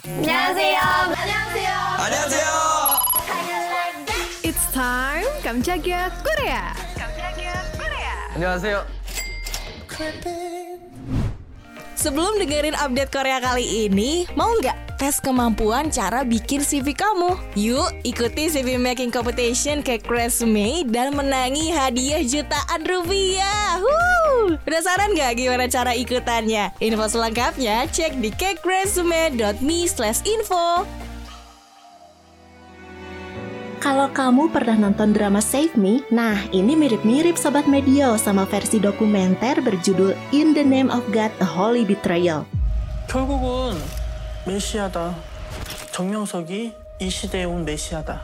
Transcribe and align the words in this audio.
안녕하세요. 0.00 0.79
안녕하세요. 0.79 1.71
안녕하세요. 1.99 2.47
It's 4.41 4.63
time 4.73 5.27
깜짝이야 5.43 6.09
Korea. 6.23 6.73
깜짝이야 6.95 7.53
Korea. 7.75 8.15
안녕하세요. 8.33 8.87
Sebelum 11.99 12.39
dengerin 12.41 12.73
update 12.73 13.11
Korea 13.13 13.37
kali 13.43 13.85
ini, 13.85 14.25
mau 14.33 14.49
nggak 14.57 14.89
tes 15.00 15.20
kemampuan 15.20 15.92
cara 15.92 16.24
bikin 16.24 16.64
CV 16.64 16.96
kamu? 16.96 17.36
Yuk 17.56 17.90
ikuti 18.02 18.48
CV 18.48 18.80
Making 18.80 19.12
Competition 19.12 19.84
ke 19.84 20.00
Resume 20.04 20.84
dan 20.88 21.12
menangi 21.12 21.72
hadiah 21.72 22.24
jutaan 22.24 22.82
rupiah. 22.84 23.80
Woo! 23.80 24.56
Penasaran 24.64 25.12
nggak 25.12 25.36
gimana 25.36 25.68
cara 25.68 25.92
ikutannya? 25.92 26.72
Info 26.80 27.04
selengkapnya 27.06 27.88
cek 27.92 28.20
di 28.20 28.32
kekresume.me 28.32 29.78
slash 29.88 30.24
info. 30.24 30.88
Kalau 33.76 34.10
kamu 34.10 34.50
pernah 34.50 34.88
nonton 34.88 35.14
drama 35.14 35.38
Save 35.38 35.78
Me, 35.78 36.02
nah 36.10 36.34
ini 36.50 36.74
mirip-mirip 36.74 37.38
Sobat 37.38 37.70
Medio 37.70 38.18
sama 38.18 38.42
versi 38.48 38.82
dokumenter 38.82 39.62
berjudul 39.62 40.16
In 40.34 40.56
the 40.56 40.64
Name 40.66 40.90
of 40.90 41.06
God, 41.14 41.30
A 41.38 41.46
Holy 41.46 41.86
Betrayal. 41.86 42.48
결국은 43.06 43.78
메시아다. 44.45 45.15
정명석이 45.91 46.73
이 46.99 47.09
시대에 47.09 47.43
온 47.43 47.63
메시아다. 47.63 48.21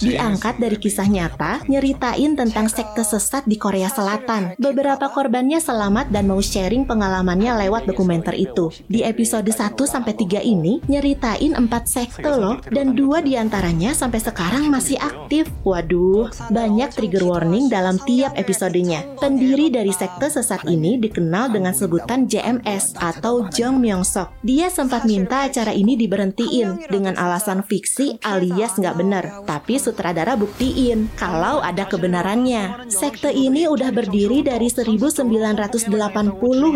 Diangkat 0.00 0.56
dari 0.56 0.80
kisah 0.80 1.04
nyata, 1.04 1.60
nyeritain 1.68 2.32
tentang 2.32 2.72
sekte 2.72 3.04
sesat 3.04 3.44
di 3.44 3.60
Korea 3.60 3.92
Selatan. 3.92 4.56
Beberapa 4.56 5.12
korbannya 5.12 5.60
selamat 5.60 6.08
dan 6.08 6.30
mau 6.30 6.40
sharing 6.40 6.88
pengalamannya 6.88 7.68
lewat 7.68 7.84
dokumenter 7.84 8.32
itu. 8.32 8.72
Di 8.88 9.04
episode 9.04 9.50
1 9.50 9.76
sampai 9.84 10.16
3 10.16 10.40
ini, 10.40 10.80
nyeritain 10.88 11.52
4 11.52 11.68
sekte 11.84 12.30
loh, 12.32 12.56
dan 12.72 12.96
dua 12.96 13.20
di 13.20 13.36
antaranya 13.36 13.92
sampai 13.92 14.22
sekarang 14.22 14.72
masih 14.72 14.96
aktif. 14.96 15.50
Waduh, 15.66 16.32
banyak 16.48 16.94
trigger 16.94 17.28
warning 17.28 17.68
dalam 17.68 18.00
tiap 18.08 18.32
episodenya. 18.38 19.04
Pendiri 19.20 19.68
dari 19.68 19.92
sekte 19.92 20.30
sesat 20.30 20.64
ini 20.64 20.96
dikenal 20.96 21.52
dengan 21.52 21.76
sebutan 21.76 22.24
JMS 22.30 22.96
atau 22.96 23.50
Jong 23.50 23.82
Myung 23.82 24.06
Sok. 24.06 24.40
Dia 24.46 24.70
sempat 24.70 25.04
minta 25.04 25.44
acara 25.44 25.74
ini 25.74 25.98
diberhentiin 25.98 26.88
dengan 26.88 27.18
alasan 27.18 27.66
fiksi 27.66 28.22
alias 28.22 28.78
nggak 28.78 28.96
benar. 28.96 29.24
Tapi 29.44 29.81
sutradara 29.82 30.38
buktiin 30.38 31.10
kalau 31.18 31.58
ada 31.58 31.82
kebenarannya. 31.82 32.86
Sekte 32.86 33.34
ini 33.34 33.66
udah 33.66 33.90
berdiri 33.90 34.46
dari 34.46 34.70
1980 34.70 35.18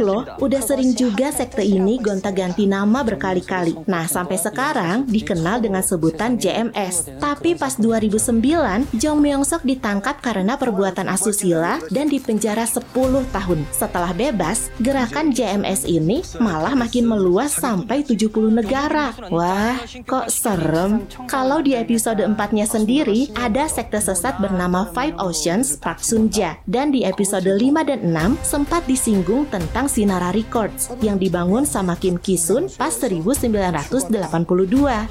loh. 0.02 0.26
Udah 0.42 0.58
sering 0.58 0.90
juga 0.98 1.30
sekte 1.30 1.62
ini 1.62 2.02
gonta-ganti 2.02 2.66
nama 2.66 3.06
berkali-kali. 3.06 3.86
Nah, 3.86 4.10
sampai 4.10 4.34
sekarang 4.34 5.06
dikenal 5.06 5.62
dengan 5.62 5.86
sebutan 5.86 6.34
JMS. 6.34 7.22
Tapi 7.22 7.54
pas 7.54 7.78
2009, 7.78 8.90
Jong 8.98 9.18
Myung 9.22 9.46
Sok 9.46 9.62
ditangkap 9.62 10.18
karena 10.18 10.58
perbuatan 10.58 11.06
asusila 11.06 11.78
dan 11.94 12.10
dipenjara 12.10 12.66
10 12.66 13.22
tahun. 13.30 13.62
Setelah 13.70 14.10
bebas, 14.10 14.74
gerakan 14.82 15.30
JMS 15.30 15.86
ini 15.86 16.26
malah 16.42 16.74
makin 16.74 17.06
meluas 17.06 17.54
sampai 17.54 18.02
70 18.02 18.50
negara. 18.50 19.14
Wah, 19.30 19.78
kok 20.02 20.26
serem. 20.26 21.06
Kalau 21.30 21.62
di 21.62 21.78
episode 21.78 22.24
4-nya 22.24 22.66
sendiri, 22.66 22.94
ada 23.36 23.68
sekte 23.68 24.00
sesat 24.00 24.40
bernama 24.40 24.88
Five 24.96 25.20
Oceans 25.20 25.76
Park 25.76 26.00
Sunja. 26.00 26.56
Dan 26.64 26.88
di 26.88 27.04
episode 27.04 27.44
5 27.44 27.60
dan 27.84 28.00
6, 28.08 28.40
sempat 28.40 28.88
disinggung 28.88 29.44
tentang 29.52 29.84
Sinara 29.84 30.32
Records 30.32 30.96
yang 31.04 31.20
dibangun 31.20 31.68
sama 31.68 31.92
Kim 32.00 32.16
Kisun 32.16 32.72
pas 32.80 32.96
1982. 32.96 34.08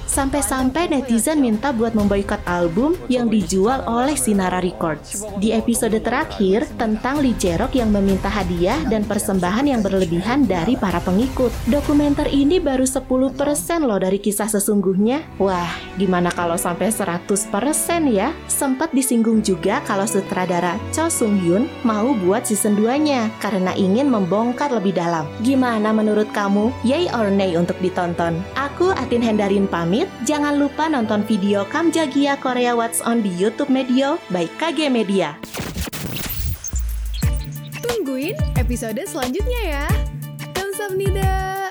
Sampai-sampai 0.09 0.89
netizen 0.89 1.45
minta 1.45 1.69
buat 1.69 1.93
memboikot 1.93 2.41
album 2.49 2.97
yang 3.05 3.29
dijual 3.29 3.85
oleh 3.85 4.17
Sinara 4.17 4.57
Records. 4.65 5.21
Di 5.37 5.53
episode 5.53 6.01
terakhir, 6.01 6.65
tentang 6.81 7.21
Lee 7.21 7.37
Jerok 7.37 7.77
yang 7.77 7.93
meminta 7.93 8.33
hadiah 8.33 8.81
dan 8.89 9.05
persembahan 9.05 9.69
yang 9.69 9.85
berlebihan 9.85 10.49
dari 10.49 10.73
para 10.73 10.97
pengikut. 11.05 11.53
Dokumenter 11.69 12.25
ini 12.33 12.57
baru 12.57 12.89
10% 12.89 13.05
loh 13.85 14.01
dari 14.01 14.17
kisah 14.17 14.49
sesungguhnya. 14.49 15.37
Wah, 15.37 15.84
gimana 15.95 16.31
kalau 16.31 16.55
sampai 16.55 16.91
100% 16.93 17.35
ya? 18.11 18.31
Sempat 18.47 18.91
disinggung 18.95 19.43
juga 19.43 19.81
kalau 19.83 20.05
sutradara 20.07 20.79
Cho 20.93 21.11
Sung 21.11 21.39
Hyun 21.41 21.67
mau 21.83 22.13
buat 22.23 22.47
season 22.47 22.77
2-nya 22.77 23.31
karena 23.41 23.73
ingin 23.73 24.07
membongkar 24.07 24.71
lebih 24.71 24.95
dalam. 24.95 25.25
Gimana 25.41 25.91
menurut 25.91 26.29
kamu? 26.31 26.71
Yay 26.85 27.09
or 27.11 27.27
nay 27.33 27.57
untuk 27.57 27.75
ditonton? 27.81 28.39
Aku 28.55 28.93
Atin 28.93 29.23
Hendarin 29.23 29.65
pamit. 29.65 30.07
Jangan 30.23 30.61
lupa 30.61 30.87
nonton 30.87 31.25
video 31.25 31.65
Kamjagia 31.67 32.37
Korea 32.39 32.77
What's 32.77 33.01
On 33.03 33.19
di 33.19 33.31
YouTube 33.33 33.73
Medio 33.73 34.21
by 34.29 34.47
KG 34.61 34.87
Media. 34.87 35.35
Tungguin 37.81 38.37
episode 38.57 39.01
selanjutnya 39.09 39.61
ya. 39.65 39.85
Kamsahamnida. 40.53 41.64